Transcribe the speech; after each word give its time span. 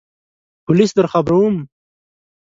پولیس 0.65 0.91
درخبروم! 0.97 1.55